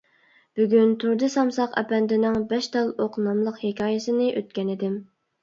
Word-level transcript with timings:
بۈگۈن 0.59 0.95
تۇردى 1.03 1.29
سامساق 1.33 1.75
ئەپەندىنىڭ 1.81 2.39
«بەش 2.55 2.71
تال 2.77 2.91
ئوق» 3.05 3.21
ناملىق 3.27 3.61
ھېكايىسىنى 3.67 4.33
ئۆتكەنىدىم. 4.35 4.99